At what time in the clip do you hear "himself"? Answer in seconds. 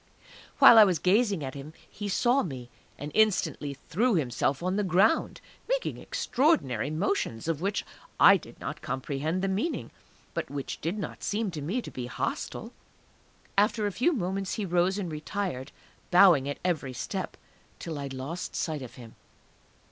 4.15-4.63